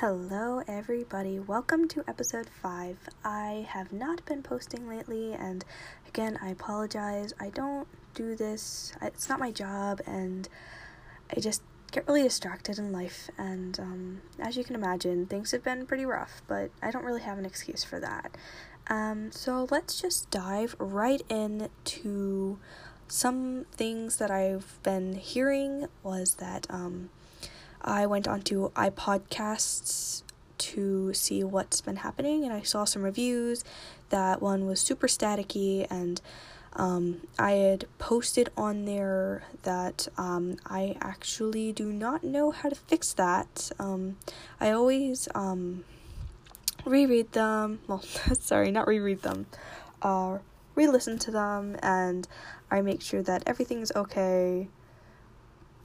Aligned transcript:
Hello, 0.00 0.62
everybody. 0.66 1.38
Welcome 1.38 1.86
to 1.88 2.02
episode 2.08 2.48
5. 2.48 2.96
I 3.22 3.66
have 3.68 3.92
not 3.92 4.24
been 4.24 4.42
posting 4.42 4.88
lately, 4.88 5.34
and 5.34 5.62
again, 6.08 6.38
I 6.40 6.48
apologize. 6.48 7.34
I 7.38 7.50
don't 7.50 7.86
do 8.14 8.34
this, 8.34 8.94
it's 9.02 9.28
not 9.28 9.38
my 9.38 9.50
job, 9.50 10.00
and 10.06 10.48
I 11.36 11.40
just 11.40 11.60
get 11.92 12.08
really 12.08 12.22
distracted 12.22 12.78
in 12.78 12.92
life. 12.92 13.28
And 13.36 13.78
um, 13.78 14.22
as 14.38 14.56
you 14.56 14.64
can 14.64 14.74
imagine, 14.74 15.26
things 15.26 15.50
have 15.50 15.62
been 15.62 15.84
pretty 15.84 16.06
rough, 16.06 16.40
but 16.48 16.70
I 16.80 16.90
don't 16.90 17.04
really 17.04 17.20
have 17.20 17.36
an 17.36 17.44
excuse 17.44 17.84
for 17.84 18.00
that. 18.00 18.38
Um, 18.86 19.30
so 19.30 19.68
let's 19.70 20.00
just 20.00 20.30
dive 20.30 20.76
right 20.78 21.20
in 21.28 21.68
to 21.84 22.58
some 23.06 23.66
things 23.72 24.16
that 24.16 24.30
I've 24.30 24.78
been 24.82 25.16
hearing 25.16 25.88
was 26.02 26.36
that 26.36 26.66
um, 26.70 27.10
I 27.82 28.06
went 28.06 28.28
onto 28.28 28.70
iPodcasts 28.72 30.22
to 30.58 31.14
see 31.14 31.42
what's 31.42 31.80
been 31.80 31.96
happening, 31.96 32.44
and 32.44 32.52
I 32.52 32.62
saw 32.62 32.84
some 32.84 33.02
reviews. 33.02 33.64
That 34.10 34.42
one 34.42 34.66
was 34.66 34.80
super 34.80 35.06
staticky, 35.06 35.86
and 35.90 36.20
um, 36.74 37.22
I 37.38 37.52
had 37.52 37.86
posted 37.98 38.50
on 38.56 38.84
there 38.84 39.44
that 39.62 40.08
um, 40.18 40.56
I 40.66 40.96
actually 41.00 41.72
do 41.72 41.92
not 41.92 42.22
know 42.22 42.50
how 42.50 42.68
to 42.68 42.74
fix 42.74 43.12
that. 43.14 43.70
Um, 43.78 44.18
I 44.60 44.70
always 44.70 45.28
um, 45.34 45.84
reread 46.84 47.32
them. 47.32 47.80
Well, 47.88 48.02
sorry, 48.40 48.70
not 48.70 48.86
reread 48.86 49.22
them. 49.22 49.46
Uh, 50.02 50.38
re-listen 50.74 51.18
to 51.20 51.30
them, 51.30 51.76
and 51.82 52.28
I 52.70 52.82
make 52.82 53.02
sure 53.02 53.22
that 53.22 53.42
everything's 53.46 53.92
okay. 53.96 54.68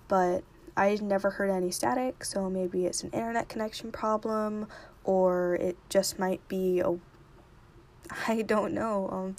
But 0.08 0.44
I 0.78 0.98
never 1.02 1.32
heard 1.32 1.50
any 1.50 1.72
static, 1.72 2.26
so 2.26 2.50
maybe 2.50 2.86
it's 2.86 3.04
an 3.04 3.12
internet 3.12 3.48
connection 3.48 3.92
problem 3.92 4.68
or 5.04 5.56
it 5.56 5.78
just 5.90 6.20
might 6.20 6.46
be 6.48 6.80
a 6.80 6.96
I 8.28 8.42
don't 8.42 8.74
know. 8.74 9.10
Um 9.12 9.36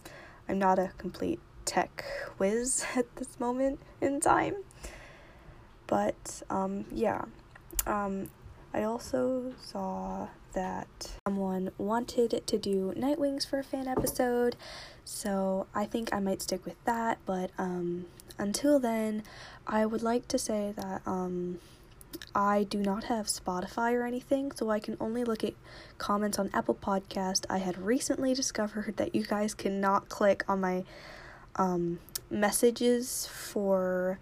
I'm 0.48 0.58
not 0.58 0.78
a 0.78 0.92
complete 0.98 1.40
tech 1.64 2.04
whiz 2.38 2.84
at 2.96 3.14
this 3.16 3.38
moment 3.38 3.80
in 4.00 4.20
time. 4.20 4.56
But 5.86 6.42
um 6.48 6.86
yeah. 6.90 7.24
Um 7.86 8.30
I 8.72 8.82
also 8.82 9.54
saw 9.62 10.28
that 10.52 11.18
someone 11.26 11.70
wanted 11.78 12.42
to 12.46 12.58
do 12.58 12.92
Nightwings 12.96 13.46
for 13.46 13.58
a 13.58 13.64
fan 13.64 13.88
episode, 13.88 14.56
so 15.04 15.66
I 15.74 15.84
think 15.84 16.12
I 16.12 16.20
might 16.20 16.42
stick 16.42 16.64
with 16.64 16.82
that, 16.84 17.18
but 17.26 17.50
um 17.58 18.06
until 18.38 18.78
then, 18.78 19.22
I 19.66 19.86
would 19.86 20.02
like 20.02 20.28
to 20.28 20.38
say 20.38 20.72
that 20.76 21.02
um, 21.06 21.58
I 22.34 22.64
do 22.64 22.78
not 22.78 23.04
have 23.04 23.26
Spotify 23.26 23.92
or 23.92 24.04
anything, 24.04 24.52
so 24.52 24.70
I 24.70 24.78
can 24.78 24.96
only 25.00 25.24
look 25.24 25.42
at 25.44 25.54
comments 25.98 26.38
on 26.38 26.50
Apple 26.52 26.74
Podcast. 26.74 27.46
I 27.48 27.58
had 27.58 27.78
recently 27.78 28.34
discovered 28.34 28.96
that 28.96 29.14
you 29.14 29.24
guys 29.24 29.54
cannot 29.54 30.08
click 30.08 30.44
on 30.48 30.60
my 30.60 30.84
um, 31.56 31.98
messages 32.30 33.26
for 33.26 34.18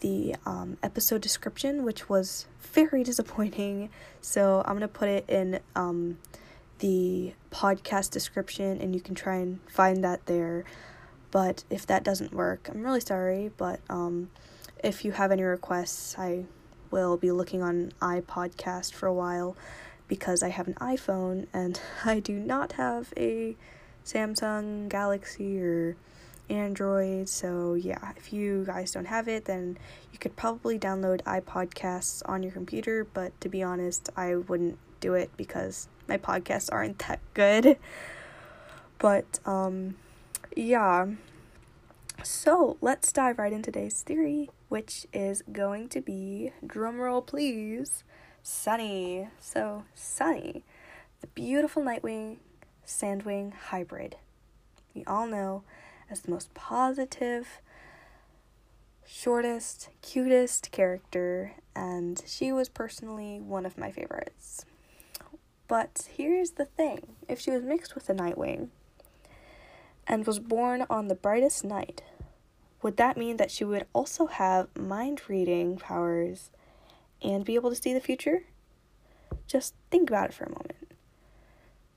the 0.00 0.36
um, 0.46 0.78
episode 0.82 1.20
description, 1.20 1.84
which 1.84 2.08
was 2.08 2.46
very 2.60 3.02
disappointing. 3.10 3.90
So 4.20 4.62
I'm 4.66 4.74
gonna 4.74 4.88
put 4.88 5.08
it 5.08 5.24
in 5.28 5.60
um, 5.74 6.18
the 6.78 7.32
podcast 7.50 8.10
description, 8.10 8.80
and 8.80 8.94
you 8.94 9.00
can 9.00 9.14
try 9.14 9.36
and 9.36 9.60
find 9.68 10.04
that 10.04 10.26
there. 10.26 10.64
But 11.30 11.64
if 11.70 11.86
that 11.86 12.04
doesn't 12.04 12.32
work, 12.32 12.68
I'm 12.70 12.82
really 12.82 13.00
sorry. 13.00 13.50
But 13.56 13.80
um, 13.90 14.30
if 14.82 15.04
you 15.04 15.12
have 15.12 15.30
any 15.30 15.42
requests, 15.42 16.18
I 16.18 16.44
will 16.90 17.16
be 17.16 17.30
looking 17.30 17.62
on 17.62 17.92
iPodcast 18.00 18.92
for 18.94 19.06
a 19.06 19.14
while 19.14 19.56
because 20.06 20.42
I 20.42 20.48
have 20.48 20.66
an 20.66 20.74
iPhone 20.74 21.46
and 21.52 21.80
I 22.04 22.20
do 22.20 22.38
not 22.38 22.72
have 22.72 23.12
a 23.16 23.56
Samsung 24.04 24.88
Galaxy 24.88 25.60
or 25.60 25.96
Android. 26.48 27.28
So, 27.28 27.74
yeah, 27.74 28.12
if 28.16 28.32
you 28.32 28.64
guys 28.64 28.92
don't 28.92 29.06
have 29.06 29.28
it, 29.28 29.44
then 29.44 29.78
you 30.12 30.18
could 30.18 30.34
probably 30.34 30.78
download 30.78 31.22
iPodcasts 31.24 32.22
on 32.26 32.42
your 32.42 32.52
computer. 32.52 33.04
But 33.04 33.38
to 33.42 33.48
be 33.48 33.62
honest, 33.62 34.08
I 34.16 34.36
wouldn't 34.36 34.78
do 35.00 35.14
it 35.14 35.30
because 35.36 35.88
my 36.08 36.16
podcasts 36.16 36.70
aren't 36.72 36.98
that 37.00 37.20
good. 37.34 37.76
But, 38.98 39.40
um, 39.44 39.96
yeah. 40.58 41.06
So 42.24 42.76
let's 42.80 43.12
dive 43.12 43.38
right 43.38 43.52
into 43.52 43.70
today's 43.70 44.02
theory, 44.02 44.50
which 44.68 45.06
is 45.12 45.42
going 45.52 45.88
to 45.90 46.00
be 46.00 46.52
drumroll 46.66 47.24
please, 47.24 48.02
Sunny. 48.42 49.28
So 49.38 49.84
Sunny, 49.94 50.64
the 51.20 51.28
beautiful 51.28 51.82
Nightwing 51.82 52.38
Sandwing 52.84 53.52
hybrid. 53.54 54.16
We 54.94 55.04
all 55.04 55.28
know 55.28 55.62
as 56.10 56.22
the 56.22 56.32
most 56.32 56.52
positive, 56.54 57.60
shortest, 59.06 59.90
cutest 60.02 60.72
character, 60.72 61.52
and 61.76 62.20
she 62.26 62.50
was 62.50 62.68
personally 62.68 63.38
one 63.38 63.64
of 63.64 63.78
my 63.78 63.92
favorites. 63.92 64.64
But 65.68 66.08
here's 66.16 66.52
the 66.52 66.64
thing 66.64 67.14
if 67.28 67.38
she 67.38 67.52
was 67.52 67.62
mixed 67.62 67.94
with 67.94 68.10
a 68.10 68.14
Nightwing, 68.14 68.70
and 70.08 70.26
was 70.26 70.38
born 70.38 70.86
on 70.88 71.08
the 71.08 71.14
brightest 71.14 71.62
night, 71.64 72.02
would 72.82 72.96
that 72.96 73.16
mean 73.16 73.36
that 73.36 73.50
she 73.50 73.64
would 73.64 73.86
also 73.92 74.26
have 74.26 74.74
mind 74.76 75.22
reading 75.28 75.76
powers 75.76 76.50
and 77.22 77.44
be 77.44 77.54
able 77.54 77.70
to 77.70 77.76
see 77.76 77.92
the 77.92 78.00
future? 78.00 78.44
Just 79.46 79.74
think 79.90 80.08
about 80.08 80.30
it 80.30 80.34
for 80.34 80.44
a 80.44 80.50
moment. 80.50 80.92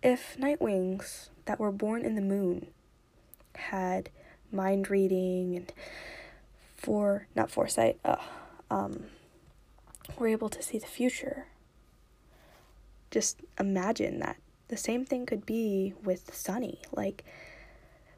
If 0.03 0.35
Nightwings 0.37 1.29
that 1.45 1.59
were 1.59 1.71
born 1.71 2.03
in 2.03 2.15
the 2.15 2.21
moon 2.21 2.67
had 3.55 4.09
mind 4.51 4.89
reading 4.89 5.55
and 5.55 5.73
for 6.75 7.27
not 7.35 7.51
foresight, 7.51 7.99
uh, 8.03 8.15
um, 8.69 9.05
were 10.17 10.27
able 10.27 10.49
to 10.49 10.61
see 10.61 10.79
the 10.79 10.87
future. 10.87 11.45
Just 13.11 13.39
imagine 13.59 14.19
that 14.19 14.37
the 14.69 14.77
same 14.77 15.05
thing 15.05 15.25
could 15.25 15.45
be 15.45 15.93
with 16.03 16.33
Sunny. 16.33 16.81
Like, 16.91 17.23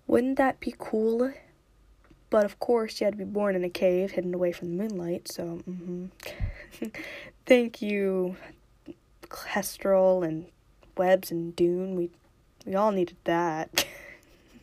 wouldn't 0.08 0.38
that 0.38 0.60
be 0.60 0.74
cool? 0.78 1.34
But 2.30 2.46
of 2.46 2.60
course, 2.60 2.96
she 2.96 3.04
had 3.04 3.14
to 3.14 3.18
be 3.18 3.24
born 3.24 3.56
in 3.56 3.64
a 3.64 3.70
cave, 3.70 4.12
hidden 4.12 4.34
away 4.34 4.52
from 4.52 4.76
the 4.76 4.84
moonlight, 4.84 5.32
so, 5.32 5.60
mm-hmm. 5.70 6.06
Thank 7.46 7.82
you, 7.82 8.38
Kestrel 9.30 10.24
and 10.24 10.46
Webs 10.98 11.30
and 11.30 11.56
Dune. 11.56 11.96
We, 11.96 12.10
we 12.66 12.74
all 12.74 12.92
needed 12.92 13.18
that. 13.26 13.86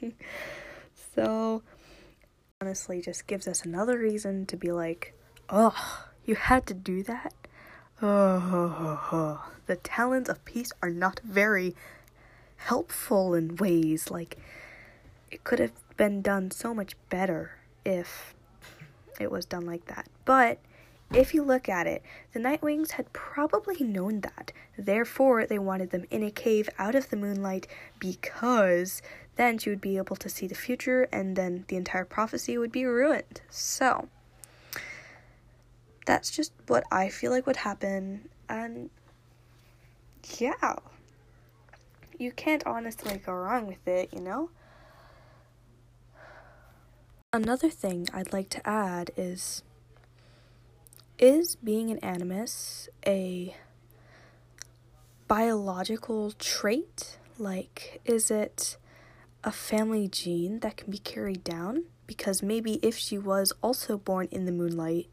so, 1.15 1.63
honestly, 2.61 3.01
just 3.03 3.27
gives 3.27 3.47
us 3.47 3.65
another 3.65 3.99
reason 3.99 4.47
to 4.47 4.57
be 4.57 4.73
like, 4.73 5.15
oh, 5.49 6.07
you 6.25 6.35
had 6.35 6.67
to 6.67 6.75
do 6.75 7.03
that? 7.03 7.35
Oh, 8.03 9.45
the 9.67 9.77
talons 9.77 10.29
of 10.29 10.45
peace 10.45 10.73
are 10.83 10.91
not 10.91 11.21
very 11.23 11.77
helpful 12.57 13.35
in 13.35 13.57
ways. 13.57 14.11
Like, 14.11 14.39
it 15.31 15.45
could 15.45 15.59
have 15.59 15.73
been 15.97 16.23
done 16.23 16.51
so 16.51 16.75
much 16.75 16.97
better 17.09 17.59
if 17.85 18.35
it 19.19 19.31
was 19.31 19.45
done 19.45 19.67
like 19.67 19.87
that. 19.87 20.09
But 20.25 20.59
if 21.13 21.35
you 21.35 21.43
look 21.43 21.69
at 21.69 21.87
it, 21.87 22.03
the 22.33 22.41
Nightwings 22.41 22.93
had 22.93 23.13
probably 23.13 23.83
known 23.83 24.21
that. 24.21 24.53
Therefore, 24.79 25.45
they 25.45 25.59
wanted 25.59 25.91
them 25.91 26.07
in 26.11 26.23
a 26.23 26.31
cave 26.31 26.69
out 26.79 26.95
of 26.95 27.11
the 27.11 27.17
moonlight 27.17 27.67
because 27.99 29.03
then 29.37 29.59
she 29.59 29.71
would 29.71 29.81
be 29.81 29.97
able 29.97 30.17
to 30.17 30.29
see 30.29 30.47
the 30.47 30.55
future 30.55 31.09
and 31.13 31.35
then 31.35 31.65
the 31.69 31.77
entire 31.77 32.05
prophecy 32.05 32.57
would 32.57 32.73
be 32.73 32.85
ruined. 32.85 33.41
So, 33.51 34.09
that's 36.07 36.31
just 36.31 36.53
what 36.67 36.85
I 36.91 37.09
feel 37.09 37.31
like 37.31 37.47
would 37.47 37.57
happen. 37.57 38.29
And 38.49 38.91
yeah, 40.39 40.77
you 42.19 42.33
can't 42.33 42.65
honestly 42.67 43.19
go 43.19 43.33
wrong 43.33 43.67
with 43.67 43.87
it, 43.87 44.11
you 44.13 44.21
know? 44.21 44.51
Another 47.33 47.71
thing 47.71 48.09
I'd 48.13 48.33
like 48.33 48.49
to 48.51 48.69
add 48.69 49.13
is 49.17 49.63
is 51.17 51.55
being 51.55 51.89
an 51.93 51.99
animus 51.99 52.89
a 53.07 53.55
biological 55.29 56.33
trait? 56.33 57.19
Like, 57.39 58.01
is 58.05 58.33
it 58.33 58.77
a 59.45 59.53
family 59.53 60.09
gene 60.09 60.59
that 60.59 60.77
can 60.77 60.91
be 60.91 60.99
carried 60.99 61.45
down? 61.45 61.85
Because 62.09 62.43
maybe 62.43 62.81
if 62.83 62.99
she 62.99 63.17
was 63.17 63.53
also 63.63 63.97
born 63.97 64.27
in 64.33 64.45
the 64.45 64.51
moonlight, 64.51 65.07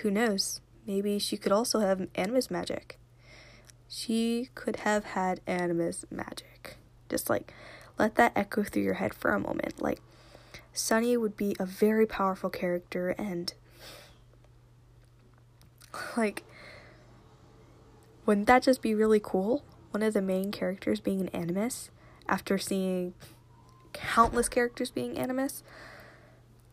who 0.00 0.10
knows? 0.10 0.62
Maybe 0.86 1.18
she 1.18 1.36
could 1.36 1.52
also 1.52 1.80
have 1.80 2.08
animus 2.14 2.50
magic. 2.50 2.98
She 3.90 4.48
could 4.54 4.76
have 4.76 5.04
had 5.04 5.42
animus 5.46 6.06
magic. 6.10 6.78
Just 7.10 7.28
like, 7.28 7.52
let 7.98 8.14
that 8.14 8.32
echo 8.34 8.62
through 8.62 8.84
your 8.84 8.94
head 8.94 9.12
for 9.12 9.32
a 9.32 9.38
moment. 9.38 9.82
Like, 9.82 10.00
Sunny 10.72 11.16
would 11.16 11.36
be 11.36 11.56
a 11.58 11.66
very 11.66 12.06
powerful 12.06 12.50
character 12.50 13.10
and 13.10 13.52
like 16.16 16.44
Wouldn't 18.26 18.46
that 18.46 18.62
just 18.62 18.82
be 18.82 18.94
really 18.94 19.20
cool? 19.20 19.64
One 19.90 20.02
of 20.02 20.14
the 20.14 20.22
main 20.22 20.52
characters 20.52 21.00
being 21.00 21.20
an 21.20 21.28
animus 21.28 21.90
after 22.28 22.58
seeing 22.58 23.14
countless 23.94 24.48
characters 24.48 24.90
being 24.90 25.18
animus. 25.18 25.62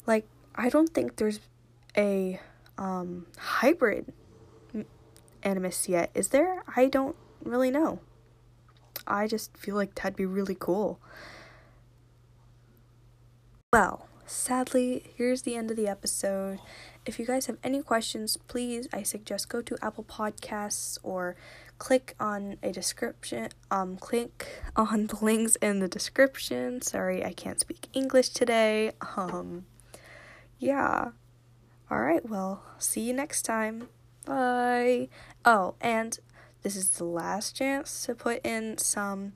Like, 0.05 0.27
I 0.53 0.69
don't 0.69 0.93
think 0.93 1.15
there's 1.15 1.39
a 1.97 2.39
um, 2.77 3.27
hybrid 3.37 4.11
animus 5.43 5.87
yet, 5.87 6.11
is 6.13 6.29
there? 6.29 6.63
I 6.75 6.87
don't 6.87 7.15
really 7.43 7.71
know. 7.71 7.99
I 9.07 9.27
just 9.27 9.55
feel 9.55 9.75
like 9.75 9.95
that'd 9.95 10.15
be 10.15 10.25
really 10.25 10.57
cool. 10.59 10.99
Well, 13.75 14.07
sadly, 14.25 15.03
here's 15.17 15.41
the 15.41 15.55
end 15.57 15.69
of 15.69 15.75
the 15.75 15.89
episode. 15.89 16.59
If 17.05 17.19
you 17.19 17.25
guys 17.25 17.47
have 17.47 17.57
any 17.61 17.81
questions, 17.83 18.37
please, 18.37 18.87
I 18.93 19.03
suggest 19.03 19.49
go 19.49 19.61
to 19.63 19.75
Apple 19.81 20.05
Podcasts 20.05 20.97
or 21.03 21.35
click 21.77 22.15
on 22.17 22.55
a 22.63 22.71
description, 22.71 23.49
um, 23.69 23.97
click 23.97 24.63
on 24.77 25.07
the 25.07 25.17
links 25.21 25.57
in 25.57 25.79
the 25.79 25.89
description. 25.89 26.81
Sorry, 26.81 27.25
I 27.25 27.33
can't 27.33 27.59
speak 27.59 27.89
English 27.91 28.29
today. 28.29 28.93
Um, 29.17 29.65
yeah. 30.57 31.09
Alright, 31.91 32.29
well, 32.29 32.63
see 32.79 33.01
you 33.01 33.11
next 33.11 33.41
time. 33.41 33.89
Bye. 34.23 35.09
Oh, 35.43 35.75
and 35.81 36.17
this 36.63 36.77
is 36.77 36.91
the 36.91 37.03
last 37.03 37.57
chance 37.57 38.05
to 38.05 38.15
put 38.15 38.39
in 38.45 38.77
some 38.77 39.33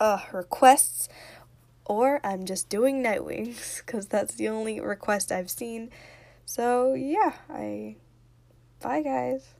uh 0.00 0.18
requests 0.32 1.08
or 1.84 2.20
I'm 2.24 2.44
just 2.44 2.68
doing 2.68 3.02
Nightwings 3.02 3.78
because 3.84 4.06
that's 4.06 4.34
the 4.34 4.48
only 4.48 4.80
request 4.80 5.30
I've 5.32 5.50
seen. 5.50 5.90
So, 6.44 6.94
yeah, 6.94 7.34
I. 7.48 7.96
Bye, 8.80 9.02
guys. 9.02 9.54